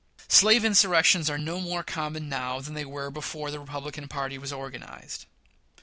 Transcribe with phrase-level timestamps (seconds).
[0.29, 4.51] Slave insurrections are no more common now than they were before the Republican party was
[4.51, 5.27] organized.